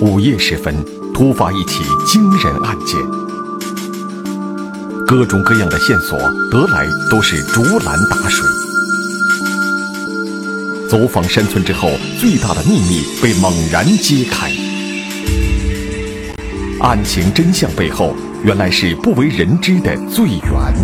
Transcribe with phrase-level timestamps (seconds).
[0.00, 0.74] 午夜时分，
[1.12, 2.98] 突发一起惊人案件，
[5.06, 6.18] 各种各样的线索
[6.50, 8.48] 得来都是竹篮打水。
[10.88, 14.50] 走访山村之后，最大的秘密被猛然揭开，
[16.80, 20.74] 案情真相背后，原来是不为人知的罪源。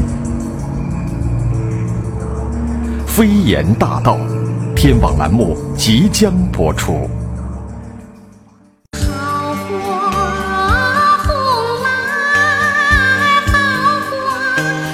[3.07, 4.19] 飞檐大道，
[4.77, 7.09] 天网栏目即将播出。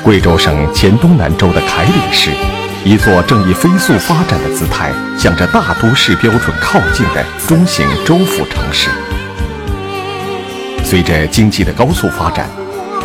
[0.03, 2.33] 贵州省黔东南州的凯里市，
[2.85, 8.91] 一座正以飞速发展的姿态向着大都市标准靠近的中型州府城市。
[10.83, 12.49] 随着经济的高速发展，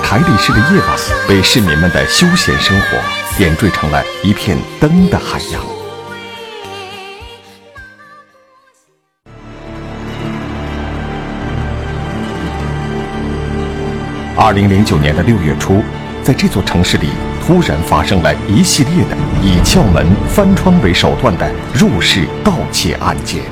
[0.02, 0.97] 凯里市的夜晚
[1.27, 2.97] 被市民们的休闲生活
[3.38, 5.61] 点缀成了一片灯的海洋。
[14.35, 15.83] 二零零九年的六月初。
[16.28, 17.08] 在这座城市里，
[17.42, 23.44] 突然发生了一系列的以撬门、翻窗为手段的入室盗窃案件。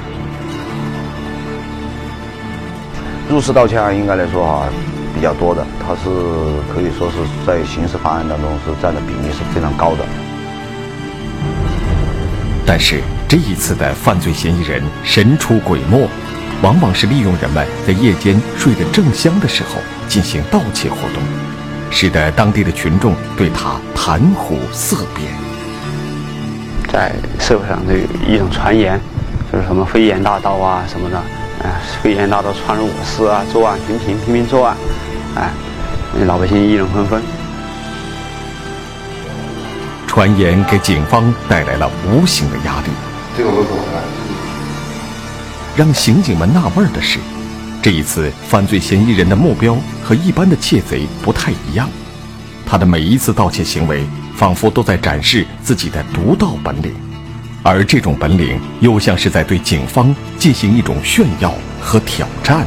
[3.29, 4.67] 入室盗窃案应该来说啊，
[5.15, 6.09] 比较多的，它是
[6.73, 7.15] 可以说是
[7.47, 10.03] 在刑事犯案当中是占的比例是非常高的。
[12.65, 16.09] 但是这一次的犯罪嫌疑人神出鬼没，
[16.61, 19.79] 往往是利用人们在夜间睡得正香的时候
[20.09, 21.23] 进行盗窃活动。
[21.97, 25.31] 使得当地的群众对他谈虎色变。
[26.91, 28.99] 在社会上都有一种传言，
[29.49, 34.75] 就是什么飞檐大盗啊什么的，啊，飞檐大盗窜入我室啊，作案频频，频频作案，
[35.37, 35.49] 哎，
[36.25, 37.23] 老百姓议论纷纷。
[40.05, 42.89] 传言给警方带来了无形的压力。
[43.37, 44.03] 这个我懂了。
[45.77, 47.19] 让刑警们纳闷的是。
[47.85, 51.87] 这一次犯罪嫌疑人的目标和一般的窃贼不太一样，
[52.65, 54.03] 他的每一次盗窃行为
[54.35, 56.95] 仿佛都在展示自己的独到本领，
[57.61, 62.65] 而这种本领又像是在对警方进行一种炫耀和挑战。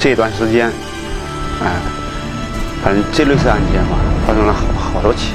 [0.00, 0.66] 这段时间，
[1.62, 1.76] 哎，
[2.82, 5.30] 反正这类似案件嘛，发生了好好多起，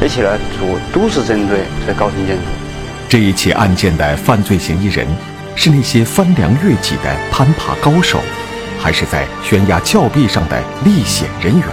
[0.00, 2.42] 而且呢，主都是针对这高层建筑。
[3.08, 5.06] 这一起案件的犯罪嫌疑人
[5.56, 8.20] 是那些翻梁越脊的攀爬高手，
[8.78, 11.66] 还是在悬崖峭壁上的历险人员？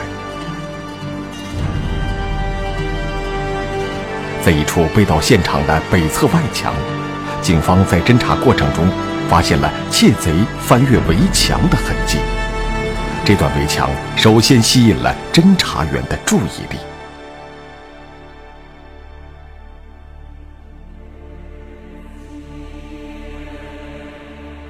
[4.46, 6.74] 在一处被盗现场的北侧外墙，
[7.42, 8.88] 警方在侦查过程中
[9.30, 10.32] 发现了窃贼
[10.62, 12.18] 翻越围墙的痕迹。
[13.26, 16.78] 这段围墙首先吸引了侦查员的注意力。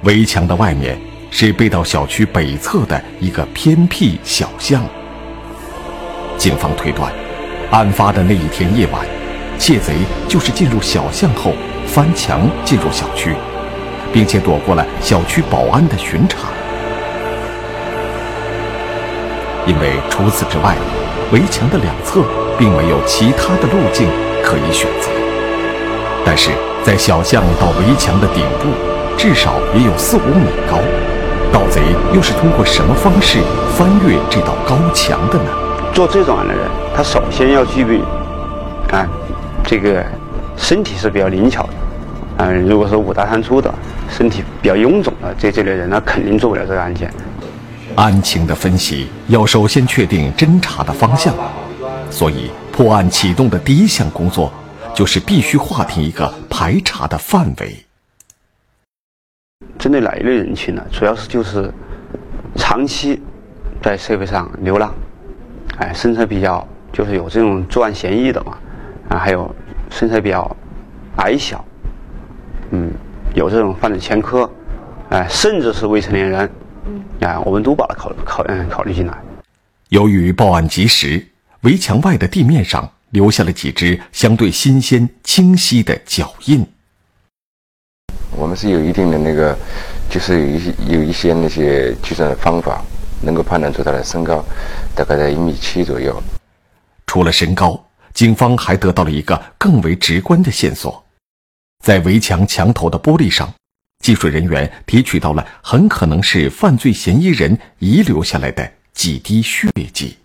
[0.06, 0.96] 围墙的外面
[1.32, 4.80] 是被盗小区北侧的一个偏僻小巷。
[6.38, 7.12] 警方推断，
[7.72, 9.04] 案发的那一天夜晚，
[9.58, 9.94] 窃贼
[10.28, 11.52] 就是进入小巷后
[11.88, 13.34] 翻墙进入小区，
[14.12, 16.38] 并且躲过了小区保安的巡查。
[19.66, 20.76] 因为除此之外，
[21.32, 22.22] 围墙的两侧
[22.56, 24.08] 并没有其他的路径
[24.40, 25.10] 可以选择。
[26.24, 26.52] 但是
[26.84, 28.95] 在小巷到围墙的顶部。
[29.16, 30.78] 至少也有四五米高，
[31.52, 31.80] 盗贼
[32.14, 33.38] 又是通过什么方式
[33.76, 35.50] 翻越这道高墙的呢？
[35.92, 36.62] 做这种案的人，
[36.94, 37.98] 他首先要具备，
[38.90, 39.08] 啊，
[39.64, 40.04] 这个
[40.56, 41.68] 身体是比较灵巧的，
[42.38, 43.72] 嗯，如果说五大三粗的，
[44.10, 47.10] 身体比较臃肿的这这类人，那肯定做不了这个案件。
[47.94, 51.32] 案情的分析要首先确定侦查的方向，
[52.10, 54.52] 所以破案启动的第一项工作，
[54.94, 57.85] 就是必须划定一个排查的范围。
[59.86, 60.84] 针对哪一类人群呢？
[60.90, 61.72] 主要是就是
[62.56, 63.22] 长期
[63.80, 64.92] 在社会上流浪，
[65.78, 68.58] 哎，身材比较就是有这种作案嫌疑的嘛，
[69.10, 69.48] 啊，还有
[69.88, 70.56] 身材比较
[71.18, 71.64] 矮小，
[72.72, 72.90] 嗯，
[73.36, 74.50] 有这种犯罪前科，
[75.10, 76.50] 哎，甚至是未成年人，
[77.20, 79.16] 哎，我们都把它考考嗯考虑进来。
[79.90, 81.24] 由于报案及时，
[81.60, 86.66] 围墙外的地面上留下了几只相对新鲜、清晰的脚印。
[88.36, 89.56] 我们是有一定的那个，
[90.10, 92.82] 就是有一些有一些那些计算的方法，
[93.22, 94.44] 能够判断出他的身高，
[94.94, 96.22] 大概在一米七左右。
[97.06, 101.02] 除了身高，警方还得到了一个更为直观的线索，
[101.82, 103.50] 在围墙墙头的玻璃上，
[104.04, 110.18] 技术人员提取到了很可能是犯罪嫌疑人遗留下来的几滴血迹。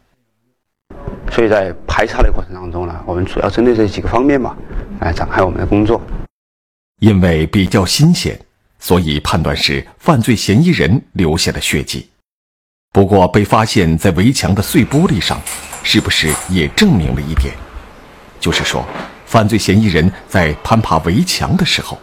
[1.31, 4.53] 所以在排查的过程当中呢，我们主要针对这几个方面嘛，
[4.99, 6.01] 来展开我们的工作。
[7.01, 8.39] 因为比较新鲜，
[8.79, 12.07] 所以判断是犯罪嫌疑人留下的血迹。
[12.93, 15.41] 不过，被发现在围墙的碎玻璃上，
[15.81, 17.55] 是不是也证明了一点？
[18.39, 18.85] 就是说，
[19.25, 21.99] 犯罪嫌疑人在攀爬围墙的时候，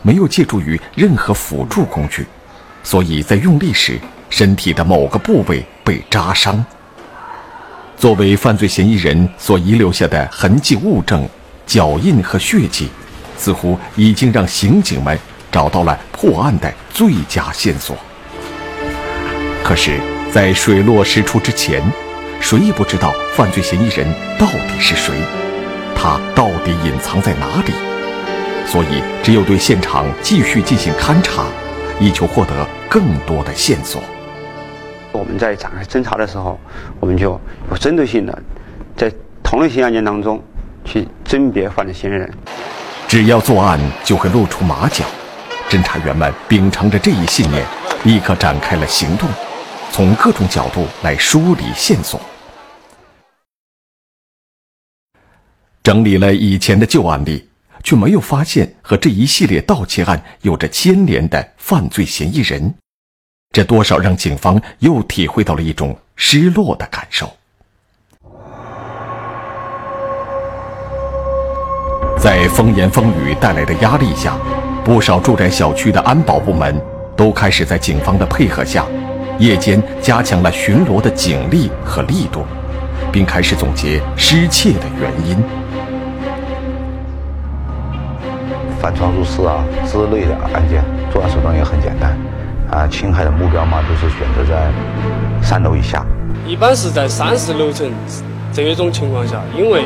[0.00, 2.26] 没有借助于任何辅助工具，
[2.82, 6.64] 所以在用力时，身体的某个部位被扎伤。
[7.98, 11.28] 作为犯罪嫌疑人所遗留下的痕迹物证、
[11.66, 12.88] 脚印和血迹。
[13.38, 15.18] 似乎已经让刑警们
[15.50, 17.96] 找到了破案的最佳线索。
[19.64, 19.98] 可是，
[20.32, 21.82] 在水落石出之前，
[22.40, 24.06] 谁也不知道犯罪嫌疑人
[24.38, 25.14] 到底是谁，
[25.94, 27.72] 他到底隐藏在哪里。
[28.66, 31.44] 所以，只有对现场继续进行勘查，
[31.98, 34.02] 以求获得更多的线索。
[35.12, 36.58] 我们在展开侦查的时候，
[37.00, 37.40] 我们就
[37.70, 38.42] 有针对性的
[38.96, 39.10] 在
[39.42, 40.42] 同类型案件当中
[40.84, 42.30] 去甄别犯罪嫌疑人。
[43.08, 45.02] 只要作案就会露出马脚，
[45.70, 47.66] 侦查员们秉承着这一信念，
[48.04, 49.26] 立刻展开了行动，
[49.90, 52.20] 从各种角度来梳理线索。
[55.82, 57.48] 整理了以前的旧案例，
[57.82, 62.74] 却没有发现和这一系列盗窃案有着牵连的犯罪嫌疑人，
[63.52, 67.37] 这多少让警方又体会到了一种失落的感受。
[72.18, 74.36] 在风言风语带来的压力下，
[74.84, 76.80] 不少住宅小区的安保部门
[77.16, 78.84] 都开始在警方的配合下，
[79.38, 82.44] 夜间加强了巡逻的警力和力度，
[83.12, 85.36] 并开始总结失窃的原因。
[88.80, 90.82] 翻窗入室啊之类的案件，
[91.12, 92.16] 作案手段也很简单，
[92.68, 94.72] 啊，侵害的目标嘛都是选择在
[95.40, 96.04] 三楼以下，
[96.44, 97.88] 一般是在三十楼层
[98.52, 99.84] 这种情况下，因为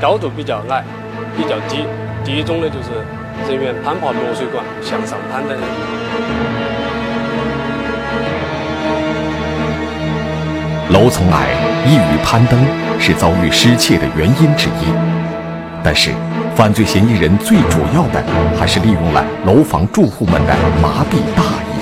[0.00, 0.84] 高度比较矮。
[1.36, 1.84] 比较低，
[2.24, 2.90] 第一种呢就是
[3.50, 5.56] 人员攀爬落水管向上攀登。
[10.90, 11.48] 楼层矮，
[11.86, 12.58] 易于攀登，
[12.98, 14.92] 是遭遇失窃的原因之一。
[15.82, 16.10] 但是，
[16.54, 18.22] 犯罪嫌疑人最主要的
[18.60, 21.80] 还是利用了楼房住户们的麻痹大意。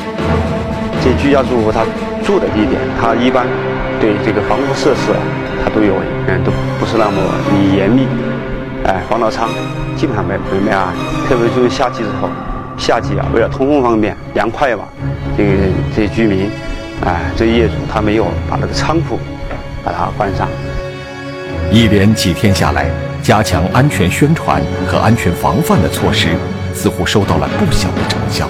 [1.03, 1.85] 这居家住户他
[2.25, 3.47] 住的地点，他一般
[4.01, 5.21] 对这个防护设施啊，
[5.65, 5.95] 他都有
[6.29, 7.21] 嗯都不是那么
[7.77, 8.07] 严密。
[8.85, 9.49] 哎，防盗窗
[9.97, 10.93] 基本上没没没啊，
[11.29, 12.29] 特别就是夏季之后，
[12.79, 14.85] 夏季啊，为了通风方便、凉快嘛，
[15.37, 15.51] 这个
[15.95, 16.51] 这些居民，
[17.05, 19.19] 哎，这业主他没有把那个仓库
[19.85, 20.49] 把它关上。
[21.71, 22.91] 一连几天下来，
[23.23, 26.29] 加强安全宣传和安全防范的措施
[26.75, 28.49] 似乎收到了不小的成效。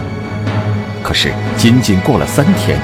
[1.02, 2.78] 可是，仅仅过了三天，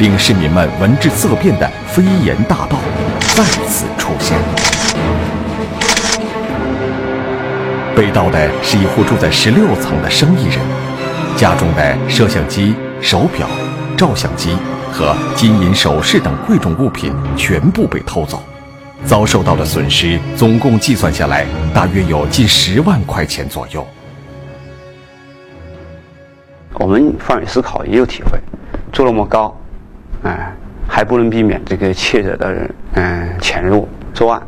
[0.00, 2.76] 令市民们闻之色变的飞檐大盗
[3.34, 4.36] 再次出现。
[7.94, 10.58] 被盗的是一户住在十六层的生意人，
[11.36, 13.46] 家中的摄像机、手表、
[13.96, 14.56] 照相机
[14.92, 18.42] 和金银首饰等贵重物品全部被偷走，
[19.04, 21.44] 遭受到的损失总共计算下来
[21.74, 23.86] 大约有近十万块钱左右。
[26.74, 28.38] 我们换位思考也有体会，
[28.92, 29.54] 住那么高，
[30.22, 30.54] 哎，
[30.88, 34.42] 还不能避免这个窃者的人嗯潜入作案，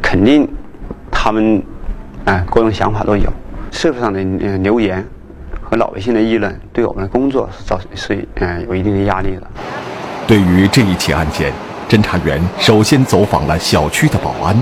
[0.00, 0.48] 肯定
[1.10, 1.62] 他们。
[2.28, 3.24] 啊，各种想法都有。
[3.70, 4.22] 社会上的
[4.58, 5.02] 留言
[5.62, 9.42] 和老百姓的议论，对我们的工作是造成是嗯有一定的压力的。
[10.26, 11.50] 对于这一起案件，
[11.88, 14.54] 侦查员首先走访了小区的保安，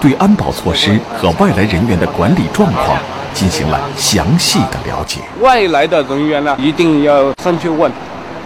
[0.00, 2.98] 对安保措施和外来人员的管理状况
[3.34, 5.20] 进行了详细的了解。
[5.42, 7.92] 外来的人员呢，一定要上去问，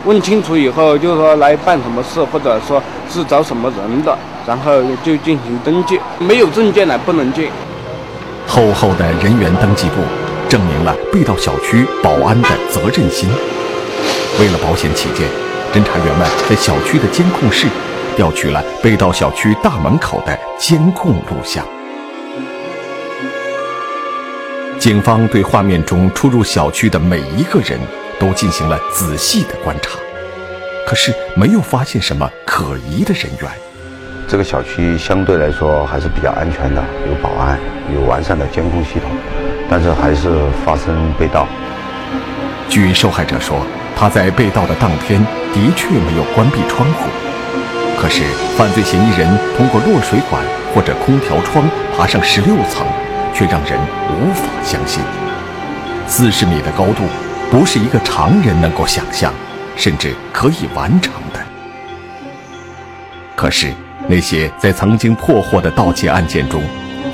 [0.04, 6.00] 问清楚以后，就是说来办什么事，或者说是找什么人的，然后就进行登记。
[6.18, 7.48] 没有证件呢，不能进。
[8.50, 10.02] 厚厚的人员登记簿，
[10.48, 13.30] 证明了被盗小区保安的责任心。
[14.40, 15.28] 为了保险起见，
[15.72, 17.68] 侦查员们在小区的监控室
[18.16, 21.64] 调取了被盗小区大门口的监控录像。
[24.80, 27.78] 警方对画面中出入小区的每一个人
[28.18, 29.90] 都进行了仔细的观察，
[30.88, 33.69] 可是没有发现什么可疑的人员。
[34.30, 37.58] 这个小区相对来说还是比较安全的，有保安，
[37.92, 39.10] 有完善的监控系统，
[39.68, 40.28] 但是还是
[40.64, 41.48] 发生被盗。
[42.68, 45.20] 据受害者说，他在被盗的当天
[45.52, 47.10] 的确没有关闭窗户，
[48.00, 48.22] 可是
[48.56, 50.40] 犯罪嫌疑人通过落水管
[50.72, 51.68] 或者空调窗
[51.98, 52.86] 爬上十六层，
[53.34, 53.76] 却让人
[54.10, 55.02] 无法相信。
[56.06, 57.02] 四十米的高度，
[57.50, 59.34] 不是一个常人能够想象，
[59.74, 61.40] 甚至可以完成的。
[63.34, 63.74] 可是。
[64.10, 66.60] 那些在曾经破获的盗窃案件中，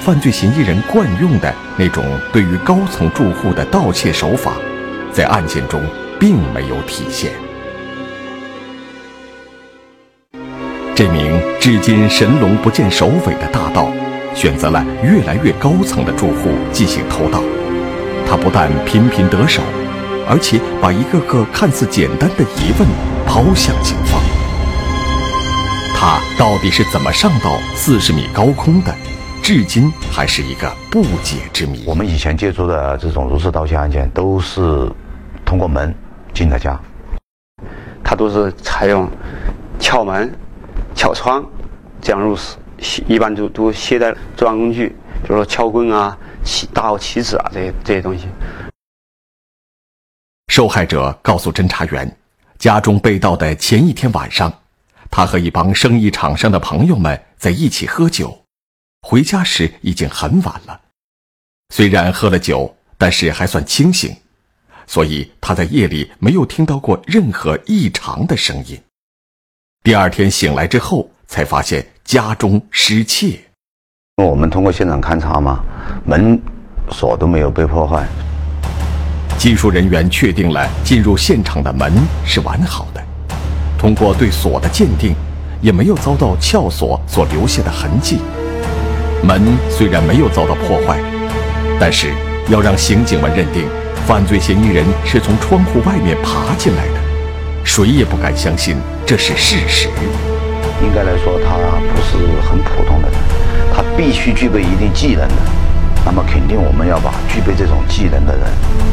[0.00, 4.54] 犯罪嫌疑人惯用的那种对于高层住户的盗窃手法，
[5.12, 5.82] 在案件中
[6.18, 7.32] 并没有体现。
[10.94, 13.92] 这名至今神龙不见首尾的大盗，
[14.34, 17.42] 选择了越来越高层的住户进行偷盗。
[18.26, 19.60] 他不但频频得手，
[20.26, 22.88] 而且把一个个看似简单的疑问
[23.26, 24.15] 抛向警方。
[25.98, 28.94] 他到底是怎么上到四十米高空的？
[29.42, 31.82] 至今还是一个不解之谜。
[31.86, 34.92] 我们以前接触的这种入室盗窃案件，都是
[35.42, 35.94] 通过门
[36.34, 36.78] 进的家，
[38.04, 39.08] 他都是采用
[39.80, 40.30] 撬门。
[40.94, 41.44] 撬窗，
[42.00, 42.56] 这样入室，
[43.06, 44.88] 一般都都携带作案工具，
[45.22, 48.26] 比如说撬棍啊、棋大号棋子啊这些这些东西。
[50.48, 52.16] 受害者告诉侦查员，
[52.58, 54.50] 家中被盗的前一天晚上，
[55.16, 58.44] 他和一帮生意场上的朋友们在一起喝酒，
[59.00, 60.78] 回家时已经很晚了。
[61.74, 64.14] 虽然喝了酒，但是还算清醒，
[64.86, 68.78] 所以他在夜里没有听到过任何异常的声音。
[69.82, 73.40] 第二天醒来之后，才发现家中失窃。
[74.22, 75.64] 我们通过现场勘查嘛，
[76.04, 76.38] 门
[76.90, 78.06] 锁都没有被破坏。
[79.38, 81.90] 技术人员确定了进入现场的门
[82.22, 83.05] 是完好的。
[83.78, 85.14] 通过对锁的鉴定，
[85.60, 88.18] 也没有遭到撬锁所留下的痕迹。
[89.22, 89.40] 门
[89.70, 90.98] 虽然没有遭到破坏，
[91.78, 92.08] 但是
[92.48, 93.64] 要让刑警们认定
[94.06, 97.00] 犯罪嫌疑人是从窗户外面爬进来的。
[97.64, 99.88] 谁也不敢相信这是事实。
[100.82, 102.16] 应该来说，他不是
[102.48, 103.18] 很普通的人，
[103.74, 105.34] 他必须具备一定技能的。
[106.04, 108.44] 那么，肯定我们要把具备这种技能的人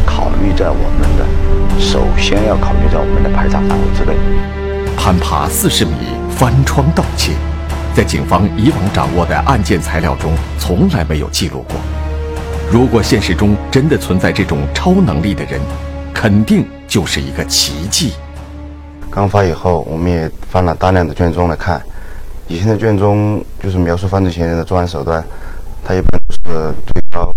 [0.05, 4.15] 考虑在我们的，首先要考虑在我们的排查范围之内。
[5.03, 5.91] 攀爬四十米
[6.29, 7.33] 翻窗盗窃，
[7.93, 11.75] 在警方以往掌握的案件材料中从来没有记录过。
[12.71, 15.59] 如果现实中真的存在这种超能力的人，
[16.13, 18.13] 肯定就是一个奇迹。
[19.11, 21.83] 刚发以后，我们也翻了大量的卷宗来看。
[22.47, 25.21] 以前的卷宗就是描述犯罪嫌疑人的作案手段，
[25.83, 27.29] 他一般都是最高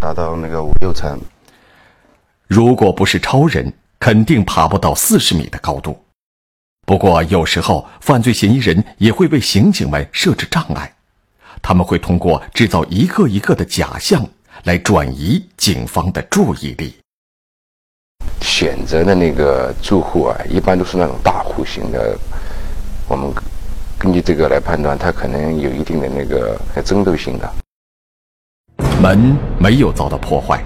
[0.00, 1.16] 达到那个五六层。
[2.48, 5.96] 如果不是超人，肯定爬不到四十米的高度。
[6.84, 10.92] 不过有时候，犯罪嫌疑人也会为刑警们设置障碍，
[11.62, 14.26] 他们会通过制造一个一个的假象
[14.64, 16.94] 来转移警方的注意力。
[18.40, 22.18] 选择的那个住户啊，一般都是那种大户型的。
[23.08, 23.32] 我们
[23.96, 27.52] 根据这个来判断，他可能有一定的那个争斗性的。
[29.00, 30.62] 门没有遭到破坏，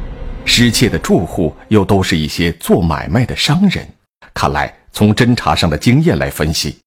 [0.46, 3.86] 失窃的住户又都是一些做买卖的商人。
[4.32, 6.78] 看来，从侦查上的经验来分析，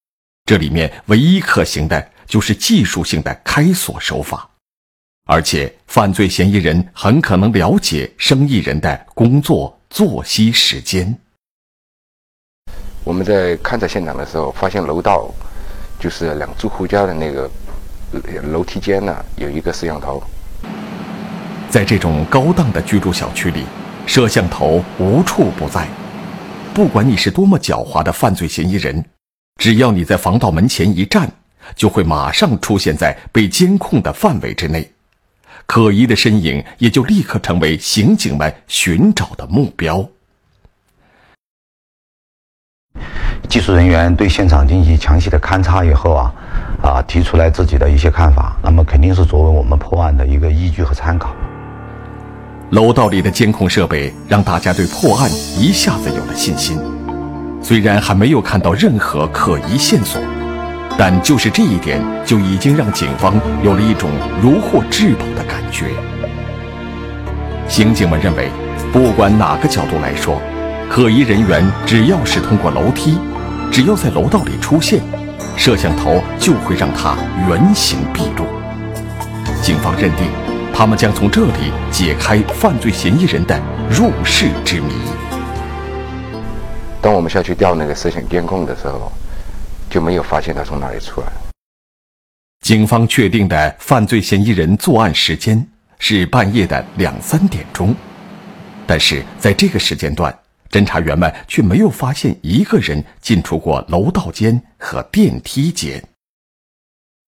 [0.43, 4.49] 这里面唯一可行的就是技术性的开锁手法。
[5.27, 9.79] 而且，犯罪嫌疑人很可能了解生意人的工作。
[9.91, 11.15] 作息时间。
[13.03, 15.31] 我们在勘察现场的时候，发现楼道
[15.99, 17.47] 就是两住户家的那个
[18.41, 20.23] 楼梯间呢，有一个摄像头。
[21.69, 23.65] 在这种高档的居住小区里，
[24.07, 25.87] 摄像头无处不在。
[26.79, 29.03] 不管你是多么狡猾的犯罪嫌疑人，
[29.57, 31.29] 只要你在防盗门前一站，
[31.75, 34.89] 就会马上出现在被监控的范围之内。
[35.65, 40.09] 可疑的身影也就立刻成为刑警们寻找的目标。
[43.49, 46.33] 技术人员对现场进行详细的勘查以后啊，
[46.81, 51.35] 啊，提出来自己的一些看法，那么肯定是作为我们破案的一个依据和参考。
[52.71, 56.79] 楼道里的监控设备让大家对破案一下子有了信心，
[57.63, 60.21] 虽然还没有看到任何可疑线索。
[60.95, 65.85] 但就是这一点，就已经让警方有了一种如获至宝的感觉。
[67.67, 68.49] 刑警们认为，
[68.93, 70.39] 不管哪个角度来说，
[70.89, 73.17] 可疑人员只要是通过楼梯，
[73.71, 75.01] 只要在楼道里出现，
[75.57, 77.15] 摄像头就会让他
[77.47, 78.45] 原形毕露。
[79.63, 80.27] 警方认定，
[80.79, 84.93] 他们将从这里解开犯罪嫌疑人的入室之谜。
[87.01, 89.11] 当我们下去调那个摄像监控的时候。
[89.89, 91.27] 就没有发现他从哪里出来。
[92.61, 95.67] 警方确定的犯罪嫌疑人作案时间
[95.97, 97.95] 是半夜的两三点钟，
[98.85, 100.31] 但是在这个时间段，
[100.69, 106.01] 侦查员们却没有发现一个人进出过楼道间和电梯间。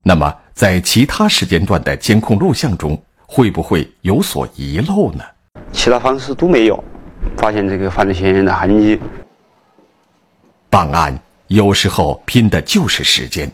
[0.04, 3.02] 那么，在其他时间段的监控录像中，
[3.34, 5.24] 会不会有所遗漏呢？
[5.72, 6.84] 其他方式都没有
[7.38, 9.00] 发现这个犯罪嫌疑人的痕迹。
[10.70, 11.18] 办案。
[11.48, 13.52] 有时候拼的就是时间，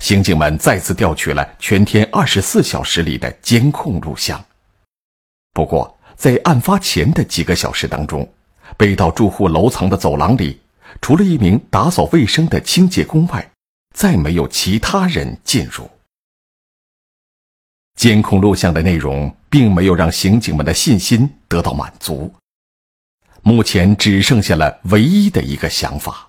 [0.00, 4.44] 刑警们再次调取了全天二十四小时里的监控录像。
[5.52, 8.28] 不过，在案发前的几个小时当中，
[8.76, 10.60] 被盗住户楼层的走廊里，
[11.00, 13.48] 除了一名打扫卫生的清洁工外，
[13.94, 15.88] 再没有其他人进入。
[18.00, 22.32] 监控录像的内容并没有让刑警们的信心得到满足。
[23.42, 26.26] 目前只剩下了唯一的一个想法。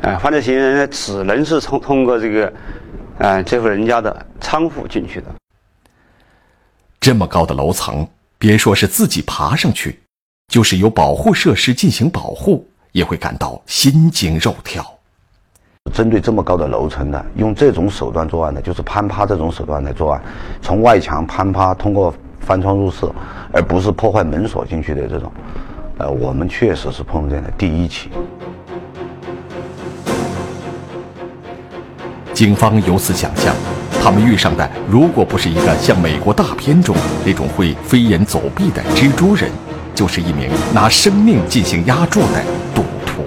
[0.00, 2.50] 啊，犯罪嫌疑人呢，只能是通通过这个，
[3.18, 5.26] 啊，这户人家的仓库进去的。
[6.98, 8.08] 这么高的楼层，
[8.38, 10.00] 别说是自己爬上去，
[10.48, 14.98] 就是有保护设施进行保护，也会感到心惊肉跳。
[15.94, 20.22] 针对这么高的楼层的，用这种手段作案的，就是攀爬这种手段来作案，
[20.60, 23.06] 从外墙攀爬，通过翻窗入室，
[23.50, 25.32] 而不是破坏门锁进去的这种，
[25.96, 28.10] 呃，我们确实是碰见的第一起。
[32.34, 33.54] 警方由此想象，
[34.02, 36.94] 他们遇上的如果不是一个像美国大片中
[37.24, 39.50] 那种会飞檐走壁的蜘蛛人，
[39.94, 42.42] 就是一名拿生命进行押注的
[42.74, 43.22] 赌徒。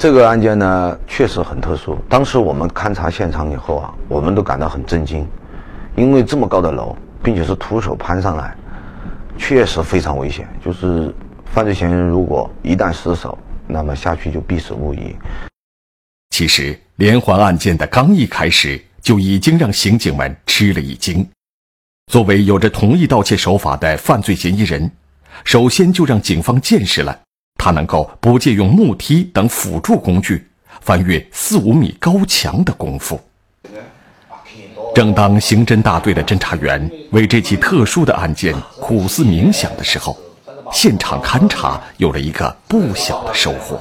[0.00, 1.94] 这个案件呢，确实很特殊。
[2.08, 5.28] 当时我们勘察现场以后啊，我们都感到很震惊，
[5.94, 8.56] 因为这么高的楼，并且是徒手攀上来，
[9.36, 10.48] 确实非常危险。
[10.64, 11.14] 就是
[11.52, 15.14] 犯罪嫌疑人如果一旦失手，那么下去就必死无疑。
[16.30, 21.28] 其实，连环案件的刚一开始就已经让刑警们吃了一惊。
[22.10, 24.90] 作为有着同一盗窃手法的犯罪嫌疑人，
[25.44, 27.20] 首先就让警方见识了
[27.62, 30.48] 他能够不借用木梯等辅助工具
[30.80, 33.20] 翻越四五米高墙的功夫。
[34.94, 40.16] 正当刑侦大队的侦查员为这起特殊的案件苦思冥想的时候，
[40.72, 43.78] 现场勘查有了一个不小的收获。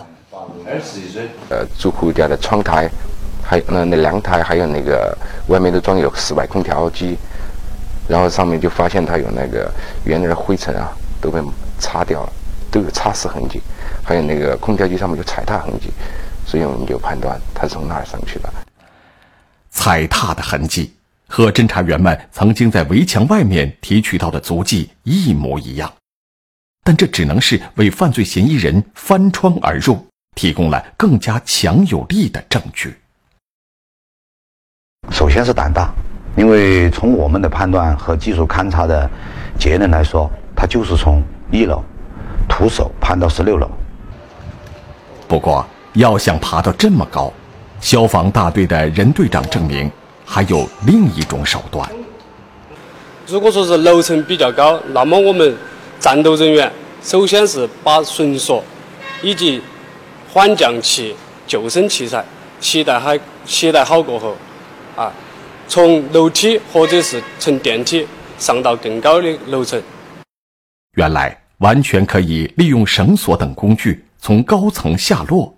[1.49, 2.89] 呃，住户家的窗台，
[3.41, 5.17] 还有那那阳台，还有那个
[5.47, 7.17] 外面都装有室外空调机，
[8.09, 9.71] 然后上面就发现它有那个
[10.03, 11.39] 原来的灰尘啊都被
[11.79, 12.33] 擦掉了，
[12.71, 13.61] 都有擦拭痕迹，
[14.03, 15.89] 还有那个空调机上面有踩踏痕迹，
[16.45, 18.49] 所以我们就判断他是从那儿上去的。
[19.69, 20.93] 踩踏的痕迹
[21.27, 25.91] 和侦查员们曾经在围墙外面提取到的足迹一模一样。
[26.83, 30.03] 但这只能是为犯罪嫌疑人翻窗而入
[30.35, 32.95] 提供了更加强有力的证据。
[35.11, 35.93] 首先是胆大，
[36.35, 39.07] 因为从我们的判断和技术勘查的
[39.59, 41.83] 结论来说，他就是从一楼
[42.49, 43.69] 徒手攀到十六楼。
[45.27, 47.31] 不过，要想爬到这么高，
[47.79, 49.89] 消防大队的任队长证明
[50.25, 51.89] 还有另一种手段。
[53.27, 55.55] 如果说是楼层比较高，那么我们。
[55.99, 56.71] 战斗人员
[57.03, 58.63] 首先是把绳索
[59.21, 59.61] 以及
[60.31, 61.13] 缓降器、
[61.45, 62.23] 救生器材
[62.61, 63.11] 携带好，
[63.45, 64.33] 携带好过后，
[64.95, 65.11] 啊，
[65.67, 68.07] 从楼梯或者是乘电梯
[68.37, 69.83] 上到更高的楼层。
[70.93, 75.57] 原来完全可以利用绳索等工具从高层下落，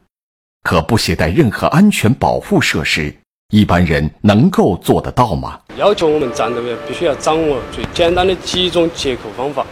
[0.63, 3.15] 可不携带任何安全保护设施，
[3.51, 5.59] 一般人能够做得到吗？
[5.77, 9.65] 要求我们战斗员必须要掌握最简单的几种解扣方法。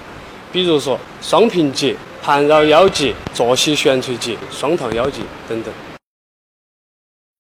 [0.52, 5.74] 比如说双平结、盘绕腰结、坐膝悬垂结、双套腰结等等。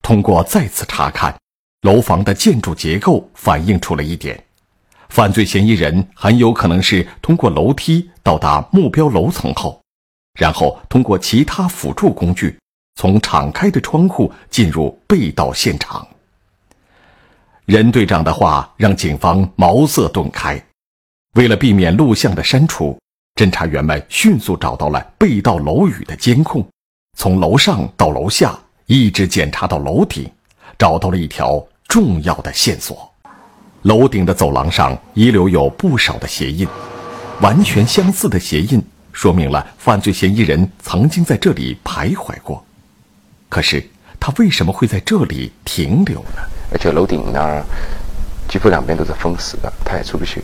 [0.02, 1.36] 通过再次查看，
[1.82, 4.43] 楼房的建筑结构反映出了一点：
[5.10, 9.82] 犯罪嫌疑人很有可能是通过楼梯到达目标楼层后，
[10.39, 12.58] 然后通过其他辅助工具
[12.95, 16.08] 从敞开的窗户进入被盗现场。
[17.65, 20.62] 任队长的话让警方茅塞顿开。
[21.36, 22.98] 为了避免录像的删除，
[23.36, 26.67] 侦查员们迅速找到了被盗楼宇的监控，
[27.17, 30.30] 从楼上到楼下，一直检查到楼顶，
[30.78, 33.09] 找到了一条重要的线索。
[33.84, 36.68] 楼顶的走廊上遗留有不少的鞋印，
[37.42, 38.82] 完全相似的鞋印，
[39.13, 42.63] 说明了犯罪嫌疑人曾经在这里徘徊过。
[43.48, 43.84] 可是
[44.20, 46.42] 他为什么会在这里停留呢？
[46.72, 47.63] 而且楼顶那儿
[48.48, 50.44] 几乎两边都是封死的，他也出不去。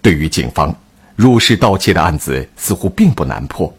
[0.00, 0.74] 对于警方，
[1.16, 3.72] 入室盗窃的案子似乎并不难破。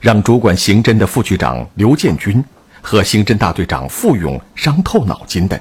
[0.00, 2.42] 让主管刑侦的副局长刘建军
[2.80, 5.60] 和刑侦大队长傅勇伤透脑筋的，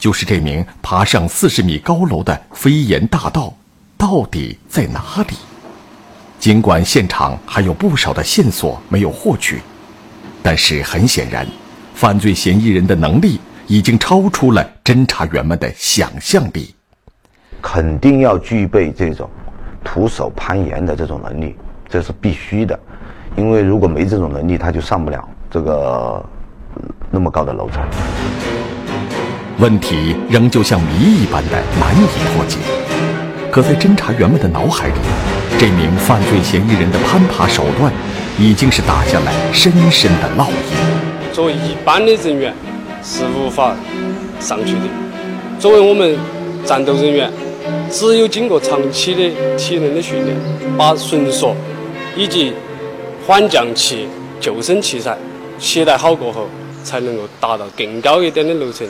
[0.00, 3.54] 就是这名爬上四十米高楼的飞檐大盗
[3.98, 5.36] 到底在哪里？
[6.38, 9.60] 尽管现场还有不少的线索没有获取，
[10.42, 11.46] 但是很显然，
[11.94, 16.74] 犯罪嫌疑人的能力已经超出了侦查员们的想象力。
[17.60, 19.28] 肯定要具备这种
[19.84, 21.54] 徒手攀岩的这种能力，
[21.90, 22.80] 这是必须的。
[23.36, 26.24] 因为如果没这种能力，他就上不了这个
[27.10, 28.49] 那么高的楼层。
[29.60, 32.56] 问题仍旧像谜一般的难以破解。
[33.52, 34.94] 可在侦查员们的脑海里，
[35.58, 37.92] 这名犯罪嫌疑人的攀爬手段，
[38.38, 41.30] 已经是打下了深深的烙印。
[41.30, 42.54] 作为一般的人员，
[43.04, 43.76] 是无法
[44.40, 44.80] 上去的。
[45.58, 46.16] 作为我们
[46.64, 47.30] 战斗人员，
[47.90, 50.34] 只有经过长期的体能的训练，
[50.78, 51.54] 把绳索
[52.16, 52.54] 以及
[53.26, 54.08] 缓降器、
[54.40, 55.18] 救生器材
[55.58, 56.48] 携带好过后，
[56.82, 58.88] 才能够达到更高一点的楼层。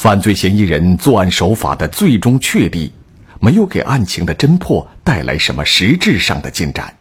[0.00, 2.90] 犯罪嫌疑人作案手法的最终确立。
[3.38, 6.96] 没有给案情的侦破带来什么实质上的进展，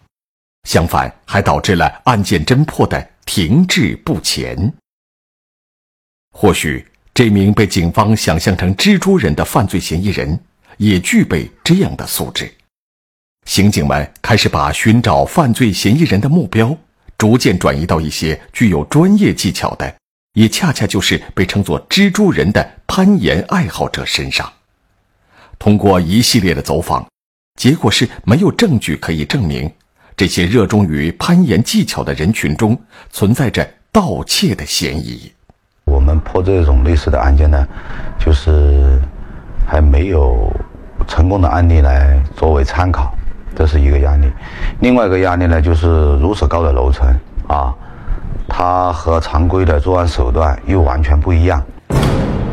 [0.67, 4.73] 相反，还导致了案件侦破的停滞不前。
[6.33, 10.37] 或许，这名被警方想象成蜘蛛人的犯罪嫌疑人
[10.75, 12.53] 也具备这样的素质。
[13.45, 16.77] 刑警们开始把寻找犯罪嫌疑人的目标
[17.17, 19.95] 逐渐转移到一些具有专业技巧的，
[20.39, 24.49] 也恰恰就是被称作“蜘蛛人”的攀岩爱好者身上。
[25.57, 27.05] 通过一系列的走访，
[27.59, 29.69] 结果是没有证据可以证明
[30.15, 35.29] 这些热衷于攀岩技巧的人群中存在着盗窃的嫌疑。
[35.83, 37.67] 我们破这种类似的案件呢，
[38.17, 38.97] 就是
[39.67, 40.49] 还没有
[41.05, 43.13] 成功的案例来作为参考，
[43.53, 44.31] 这是一个压力。
[44.79, 47.13] 另外一个压力呢，就是如此高的楼层
[47.45, 47.75] 啊，
[48.49, 51.63] 它和常规的作案手段又完全不一样。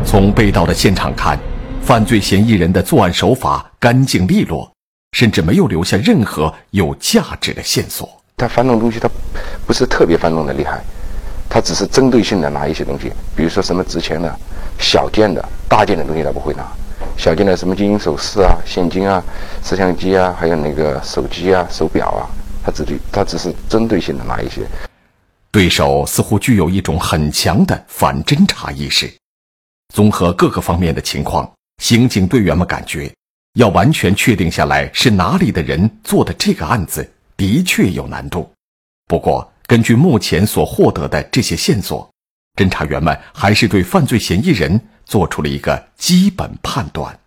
[0.05, 1.37] 从被盗的现场看。
[1.83, 4.69] 犯罪嫌疑人的作案手法干净利落，
[5.13, 8.11] 甚至没有留下任何有价值的线索。
[8.37, 9.09] 他翻动东西，他
[9.65, 10.83] 不是特别翻动的厉害，
[11.49, 14.37] 他只是针对性的拿一些东西，比如说什么值钱的、
[14.81, 16.67] 小件的、大件的东西他不会拿。
[17.17, 19.23] 小件的什么金银首饰啊、现金啊、
[19.63, 22.27] 摄像机啊，还有那个手机啊、手表啊，
[22.65, 24.63] 他只对他只是针对性的拿一些。
[25.57, 29.11] 对手似乎具有一种很强的反侦查意识，
[29.89, 31.51] 综合各个方面的情况。
[31.83, 33.11] 刑警队员们感觉，
[33.55, 38.53] 要完全确定下来是哪里的人做的这个案子，的确有难度。
[39.07, 42.07] 不过，根据目前所获得的这些线索，
[42.57, 47.19] 侦查员们还是对犯罪嫌疑人做出了一个基本判断：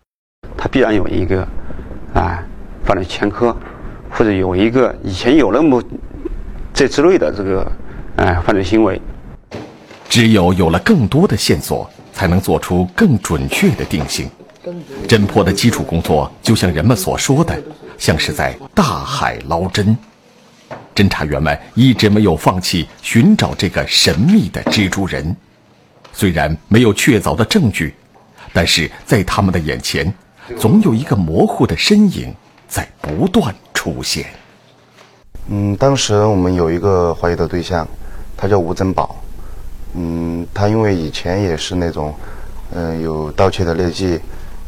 [0.56, 1.42] 他必然有一个
[2.14, 2.46] 啊
[2.86, 3.58] 犯罪前科，
[4.12, 5.84] 或者有一个以前有那么
[6.72, 7.68] 这之类的这个
[8.20, 9.02] 啊犯罪行为。
[10.10, 14.30] 只有有了更多的线索，才能做出更准确的定性。
[15.08, 17.58] 侦破的基础工作，就像人们所说的，
[17.98, 19.98] 像是在大海捞针。
[20.94, 25.36] 侦查员们一直没有放弃寻找这个神秘的蜘蛛人。
[26.12, 27.96] 虽然没有确凿的证据，
[28.52, 30.14] 但是在他们的眼前，
[30.58, 32.34] 总有一个模糊的身影
[32.68, 34.26] 在不断出现。
[35.48, 37.88] 嗯，当时我们有一个怀疑的对象，
[38.40, 39.18] 他叫吴珍宝。
[39.96, 42.16] 嗯，他因为以前也是那种，
[42.72, 44.18] 嗯，有盗窃的劣迹。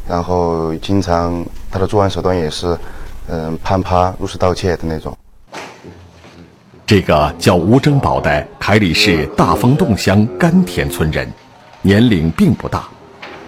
[0.10, 2.78] 然后经常他的作案手段也是，
[3.30, 5.18] 嗯，攀爬入室盗窃的那种。
[6.86, 11.32] 这个叫吴珍宝的凯里市大丰洞乡甘田村人，
[11.82, 12.90] 年龄并不大，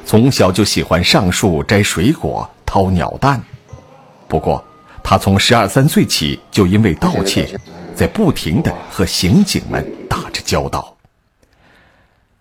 [0.05, 3.43] 从小就喜欢上树摘水果、掏鸟蛋。
[4.29, 4.63] 不过，
[5.03, 7.59] 他从十二三岁起就因为盗窃，
[7.93, 9.86] 在不停的和刑警们
[10.53, 10.95] 交道。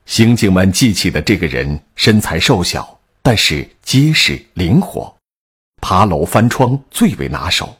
[0.04, 2.98] 刑警们记起的这个人身材瘦小。
[3.24, 5.14] 但是结实灵活，
[5.80, 7.72] 爬楼翻窗最为拿手。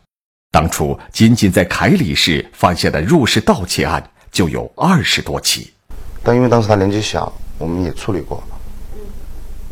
[0.52, 5.72] 当初仅仅在凯里市犯下的入室盗窃案就有二十多起。
[6.22, 8.40] 但因为当时他年纪小，我们也处理过。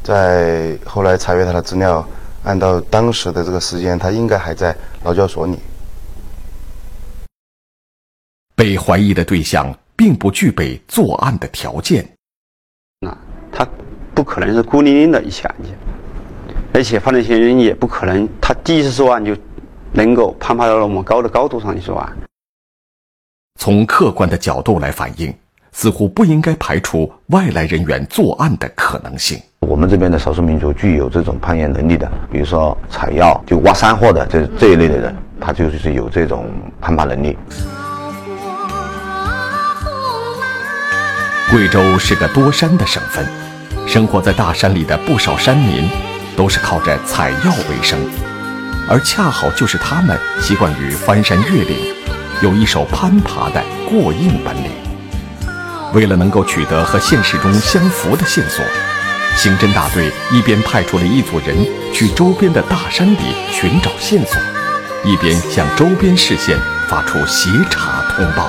[0.03, 2.05] 在后来查阅他的资料，
[2.43, 5.57] 按照当时的这个时间，他应该还在劳教所里。
[8.57, 12.09] 被怀疑的对象并不具备作案的条件。
[13.01, 13.15] 那
[13.53, 13.69] 他。
[14.13, 15.73] 不可能是孤零零的一起案件，
[16.75, 19.35] 而且犯罪嫌疑人也不可能他第一次作案就
[19.93, 22.13] 能够攀爬到那么高的高度上去作案。
[23.59, 25.33] 从客观的角度来反映，
[25.73, 29.41] 似乎不应该排除外来人员作案的可能性。
[29.61, 37.39] 我们这边的少数民族具有这种攀岩能力的，比如说采药、就挖山货的这这一类的人，他就是有这种攀爬能力。
[41.51, 43.27] 贵州是个多山的省份。
[43.85, 45.91] 生活在大山里的不少山民，
[46.37, 47.99] 都是靠着采药为生，
[48.89, 51.93] 而恰好就是他们习惯于翻山越岭，
[52.41, 54.71] 有一手攀爬的过硬本领。
[55.93, 58.65] 为了能够取得和现实中相符的线索，
[59.37, 61.57] 刑侦大队一边派出了一组人
[61.93, 64.41] 去周边的大山里寻找线索，
[65.03, 66.57] 一边向周边市县
[66.89, 68.49] 发出协查通报。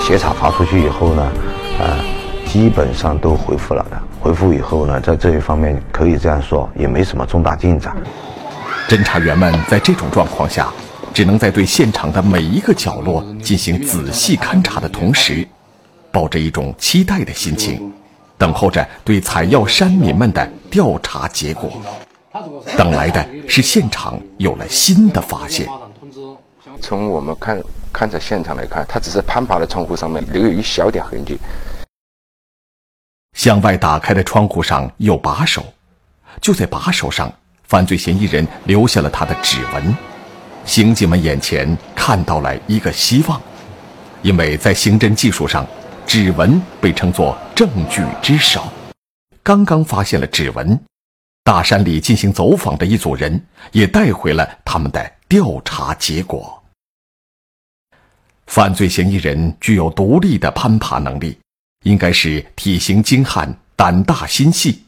[0.00, 1.30] 协查发出去以后呢，
[1.78, 2.24] 呃。
[2.46, 4.00] 基本上都回复了的。
[4.20, 7.96] 回复以后呢，在这一方面可以这样说，也没什么重大进展。
[8.86, 10.72] 侦查员们在这种状况下，
[11.12, 15.44] 只能在对现场的每一个角落进行仔细勘察的同时，
[16.12, 17.92] 抱着一种期待的心情，
[18.38, 21.72] 等候着对采药山民们的调查结果。
[22.76, 25.66] 等来的是现场有了新的发现。
[26.80, 31.38] 从我们看勘察现场来看，它只是攀爬的窗户上面留有一小点痕迹。
[33.34, 35.64] 向外打开的窗户上有把手，
[36.40, 37.32] 就在把手上。
[37.64, 39.96] 犯罪嫌疑人留下了他的指纹，
[40.66, 43.40] 刑警们眼前看到了一个希望，
[44.20, 45.66] 因为在刑侦技术上，
[46.06, 48.62] 指纹被称作证据之手。
[49.42, 50.78] 刚刚发现了指纹，
[51.44, 56.64] 大山里进行走访的一组人也带回了他们的调查结果。
[58.46, 61.38] 犯罪嫌疑人具有独立的攀爬能力，
[61.82, 64.84] 应该是体型精悍、胆大心细。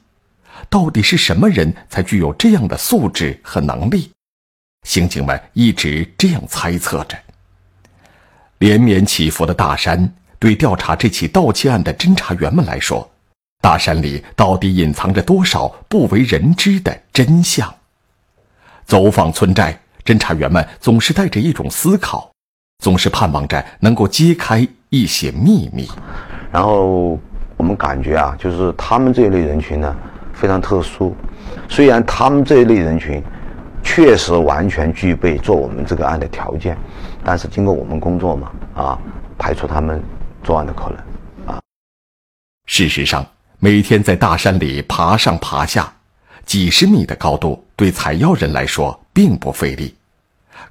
[0.70, 4.10] 到底是什么人才具有这样的素质和能力？
[4.88, 7.18] 刑警们一直这样猜测着。
[8.58, 13.10] 连绵起伏的大山，对调查这起盗窃案的侦查员们来说，
[13.66, 17.68] 大山里到底隐藏着多少不为人知的真相？
[18.84, 22.30] 走访村寨，侦查员们总是带着一种思考，
[22.78, 25.90] 总是盼望着能够揭开一些秘密。
[26.52, 27.18] 然后
[27.56, 29.96] 我们感觉啊，就是他们这一类人群呢。
[30.32, 31.16] 非常特殊，
[31.68, 33.20] 虽然他们这一类人群
[33.82, 36.78] 确实完全具备做我们这个案的条件，
[37.24, 38.98] 但是经过我们工作嘛，啊，
[39.36, 40.00] 排除他们
[40.44, 41.60] 作案的可能，啊。
[42.66, 43.26] 事实上，
[43.66, 45.92] 每天在大山里爬上爬下，
[46.44, 49.92] 几十米的高度，对采药人来说并不费力，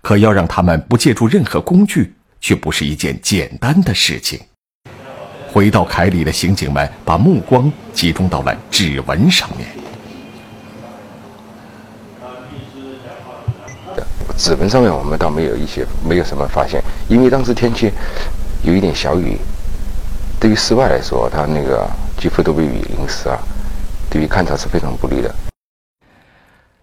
[0.02, 4.40] 可要让他们不借助任何工具，却不是一件简单的事情。
[5.52, 9.68] 回到凯里的刑警们把目光集中到了指纹上面。
[14.38, 17.92] 指纹上面我们倒没有一些没有什么发现，因为当时天气
[18.64, 19.38] 有一点小雨，
[20.40, 21.86] 对于室外来说，它那个
[22.26, 23.38] 几乎都被雨淋湿啊，
[24.10, 25.32] 对于勘察是非常不利的。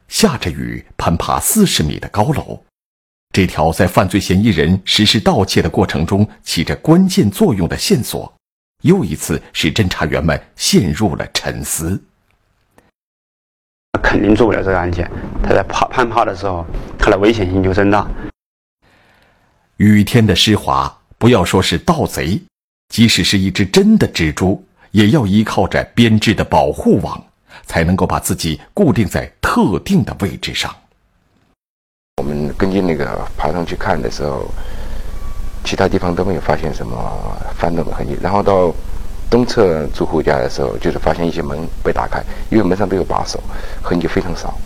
[0.07, 2.63] 下着雨攀爬四十米的高楼，
[3.33, 8.33] 这条在犯罪嫌疑人实施盗窃的过程中起着关键作用的线索。
[8.83, 12.01] 又一次使侦查员们陷入了沉思。
[14.01, 15.11] 肯定做不了这个案件。
[15.43, 16.65] 他在爬攀爬的时候，
[16.97, 18.09] 他的危险性就增大。
[19.79, 22.41] 雨天的湿滑，不要说是盗贼，
[22.91, 27.23] 即使是一只真的蜘蛛，也要依靠着编制的保护网，
[27.67, 30.75] 才能够把自己固定在特定的位置上。
[32.19, 34.49] 我们根据那个爬上去看的时候。
[35.65, 36.93] 其他地方都没有发现什么
[37.57, 38.75] 翻动的痕迹，然后到
[39.31, 43.41] 东侧住户家的时候，就是发现一些门被打开，因为门上都有把手，
[43.81, 44.59] 痕迹非常少。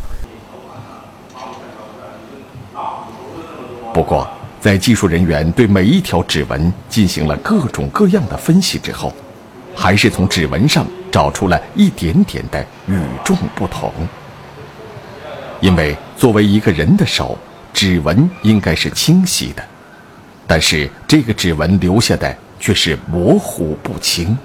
[3.93, 4.27] 不过，
[4.59, 9.13] 在技术人员对每一条指纹进行了各种各样的分析之后，
[9.77, 13.93] 还是从指纹上找出了一点点的与众不同。
[15.61, 17.39] 因为作为一个人的手，
[17.73, 19.63] 指纹应该是清晰的。
[20.47, 24.37] 但是这个指纹留下的却是模糊不清。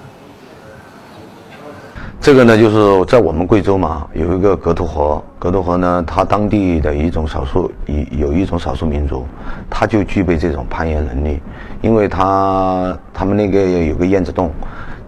[2.19, 9.25] 这个呢，就是在我们贵州嘛，有一个格图河，格图河呢，它当地的一种少数一有一种少数民族，
[9.71, 11.41] 他就具备这种攀岩能力，
[11.81, 14.51] 因为他他们那个有个燕子洞，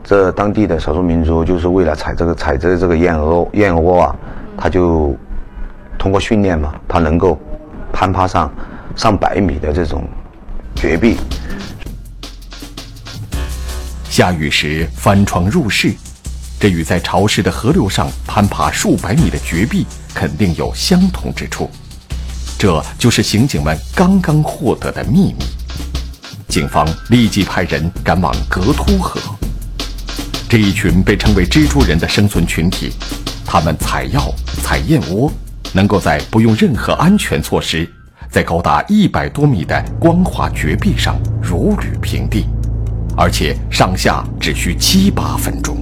[0.04, 4.16] 这当地的少数民族就是为了采这个采摘这个燕窝燕窝啊，
[4.58, 5.16] 他就
[5.98, 7.39] 通过训练嘛，他能够
[7.92, 8.52] 攀爬上
[8.96, 10.04] 上百米的这种。
[10.76, 11.16] 绝壁。
[14.10, 15.94] 下雨时翻窗入室，
[16.60, 21.70] 这与在潮湿的河流上攀爬数百米的绝壁肯定有相同之处。
[22.58, 25.46] 这就是刑警们刚刚获得的秘密。
[26.50, 29.22] 警方立即派人赶往格凸河。
[30.54, 32.92] 这一群被称为“蜘蛛人”的生存群体，
[33.44, 35.32] 他们采药、采燕窝，
[35.74, 37.89] 能够在不用任何安全措施。
[38.30, 42.46] 在高达一百多米的光滑绝壁上如履平地，
[43.18, 45.76] 而且上下只需七八分钟。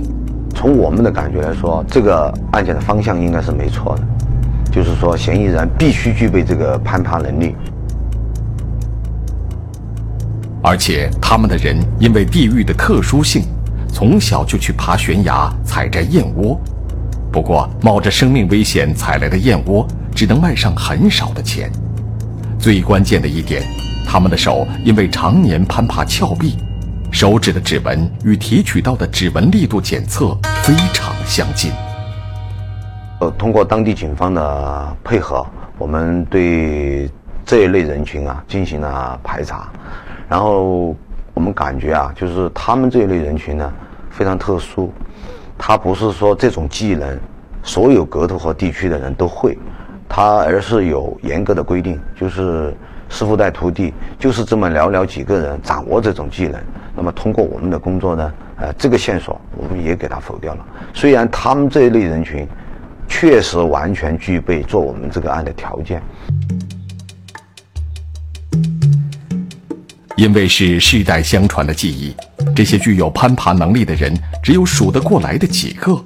[0.55, 4.03] 从我们的感觉来说，这个案件的方向应该是没错的，
[4.71, 7.57] 就是说嫌疑人必须具备这个攀爬能力，
[10.63, 13.43] 而且他们的人因为地域的特殊性，
[13.91, 16.59] 从小就去爬悬崖采摘燕窝。
[17.31, 21.71] 不过，冒着生命危险采来的燕窝，只能卖上很少的钱。
[22.59, 23.63] 最关键的一点，
[24.05, 26.57] 他们的手因为常年攀爬峭壁，
[27.09, 31.71] 手指的指纹与提取到的指纹力度检测非常相近。
[33.19, 35.45] 呃，通过当地警方的配合，
[35.77, 37.09] 我们对
[37.45, 39.71] 这一类人群啊进行了排查，
[40.27, 40.95] 然后
[41.33, 43.73] 我们感觉啊，就是他们这一类人群呢
[44.09, 44.91] 非常特殊，
[45.57, 47.19] 他不是说这种技能
[47.63, 49.57] 所有国土和地区的人都会，
[50.09, 52.73] 他而是有严格的规定，就是
[53.09, 56.59] 师傅带徒弟，就是这么寥寥几个人掌握这种技能。
[56.95, 60.65] 那么通过我们的工作呢，呃，这个线索我们也给他否掉了。
[60.93, 62.45] 虽然他们这一类人群
[63.07, 66.01] 确实完全具备做我们这个案的条件，
[70.21, 72.15] 因为是世代相传的技艺，
[72.55, 75.99] 这些具有攀爬能力的人只有数得过来的几个，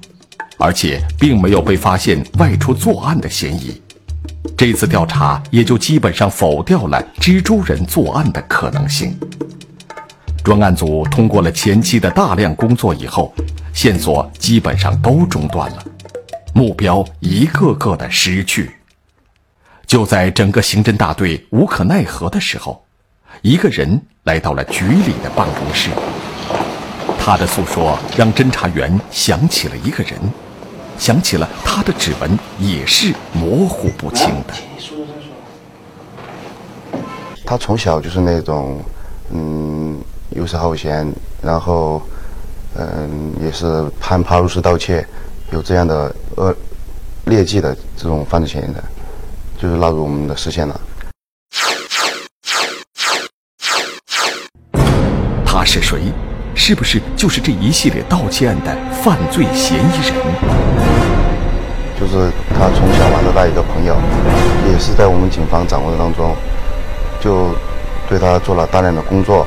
[0.58, 3.82] 而且并没有被发现外出作案的嫌疑。
[4.56, 9.20] 这次调查也就基本上否掉了蜘蛛人作案的可能性。
[10.46, 13.36] 专案组通过了前期的大量工作以后，
[13.74, 15.84] 线索基本上都中断了，
[16.54, 18.72] 目标一个个的失去。
[19.86, 22.85] 就在整个刑侦大队无可奈何的时候，
[23.42, 25.90] 一个人来到了局里的办公室。
[27.20, 30.20] 他的诉说让侦查员想起了一个人，
[30.98, 34.54] 想起了他的指纹也是模糊不清的。
[37.46, 38.82] 他从小就是那种，
[39.32, 40.02] 嗯。
[40.32, 41.10] 游手好闲，
[41.42, 42.02] 然后，
[42.74, 45.06] 嗯，也是攀爬入室盗窃，
[45.52, 46.54] 有这样的恶
[47.26, 48.84] 劣迹的这种犯罪嫌疑人，
[49.58, 50.82] 就是纳入我们的视线了。
[55.76, 56.00] 是谁？
[56.54, 60.16] 是不是就是这一系列盗窃案的犯罪嫌疑人？
[62.00, 63.94] 就是他从小玩到大一个朋友，
[64.72, 66.34] 也是在我们警方掌握的当中，
[67.20, 67.50] 就
[68.08, 69.46] 对他做了大量的工作。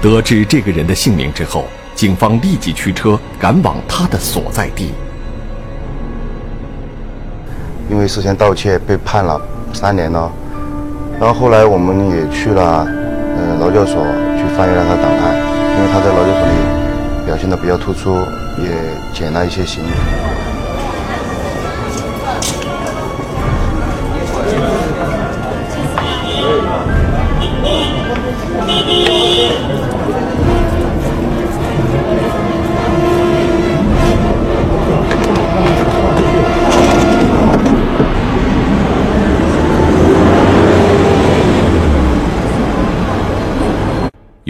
[0.00, 1.64] 得知这个人的姓名之后，
[1.96, 4.94] 警方立即驱车赶往他的所在地。
[7.90, 9.40] 因为涉嫌盗窃被判了
[9.72, 10.30] 三年了，
[11.18, 12.86] 然后后来我们也去了，
[13.36, 14.06] 呃，劳教所
[14.42, 15.36] 去翻阅了他的档案，
[15.76, 16.54] 因为他在劳教所里
[17.24, 18.26] 表现的比较突出，
[18.58, 18.70] 也
[19.12, 19.84] 减了一些刑。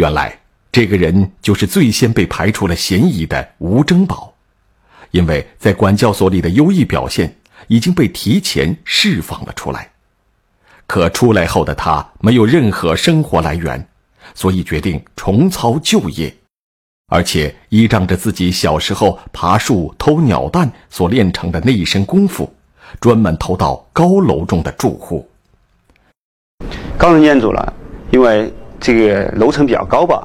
[0.02, 0.36] 原来
[0.72, 4.34] 这个人就是最先被排除了嫌疑的吴征宝，
[5.12, 7.32] 因为在管教所里的优异表现
[7.68, 9.92] 已经被提前释放了出来。
[10.88, 13.86] 可出来后的他没有任何生活来源，
[14.34, 16.34] 所以决定重操旧业，
[17.06, 22.52] 而且依仗着自己小时候爬树偷鸟蛋所练成的那一身功夫，
[22.98, 25.30] 专门偷到高楼中的住户。
[26.98, 27.72] 高层建筑了，
[28.10, 28.52] 因为。
[28.82, 30.20] 这个楼层比较高吧，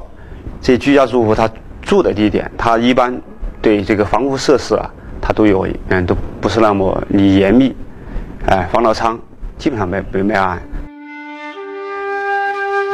[0.60, 1.48] 这居家住户他
[1.84, 3.16] 住的地点，他一般
[3.62, 4.90] 对这个防护设施啊，
[5.22, 7.76] 他都有嗯都不是那么严密，
[8.48, 9.18] 哎，防盗窗
[9.60, 10.60] 基本上没没没安。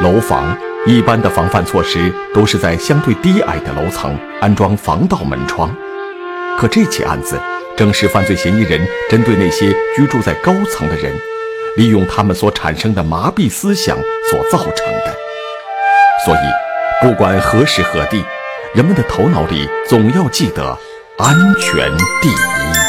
[0.02, 0.54] 楼房
[0.86, 5.74] 一般的防范措施都是在相对低矮的楼层安装防盗门窗，
[6.58, 7.40] 可这起案子
[7.74, 11.10] 正是犯罪嫌疑人针对那些居住在高层的人，
[11.78, 13.96] 利用他们所产生的麻痹思想
[14.30, 15.23] 所造成的。
[16.24, 18.24] 所以，不管何时何地，
[18.74, 20.78] 人们的头脑里总要记得
[21.18, 21.90] 安全
[22.22, 22.83] 第一。